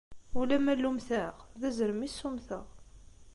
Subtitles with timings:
[0.39, 2.65] Ulamma llumteɣ d azrem i ssummteɣ.